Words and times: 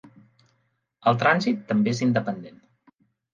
El 1.11 1.19
trànsit 1.23 1.61
també 1.73 1.93
és 1.93 2.01
independent. 2.07 2.59